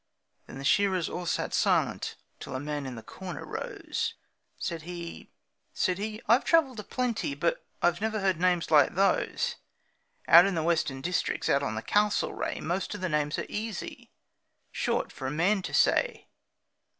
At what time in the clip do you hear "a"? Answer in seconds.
2.55-2.59, 6.79-6.83, 15.27-15.29